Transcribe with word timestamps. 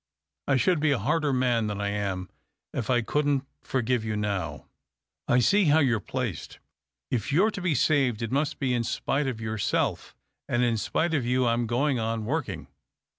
I 0.47 0.57
should 0.57 0.79
be 0.79 0.89
a 0.89 0.97
harder 0.97 1.31
man 1.31 1.67
than 1.67 1.79
I 1.79 1.89
am 1.89 2.27
if 2.73 2.89
I 2.89 3.03
couldn't 3.03 3.45
forgive 3.61 4.03
you 4.03 4.15
now. 4.17 4.65
I 5.27 5.37
see 5.37 5.65
how^ 5.67 5.85
you're 5.85 5.99
placed 5.99 6.57
if 7.11 7.31
you're 7.31 7.51
to 7.51 7.61
be 7.61 7.75
saved, 7.75 8.23
it 8.23 8.31
must 8.31 8.57
be 8.57 8.73
in 8.73 8.83
spite 8.83 9.27
of 9.27 9.39
yourself, 9.39 10.15
and 10.49 10.63
in 10.63 10.77
spite 10.77 11.13
of 11.13 11.23
you 11.23 11.45
I'm 11.45 11.67
going 11.67 11.99
on 11.99 12.25
working. 12.25 12.65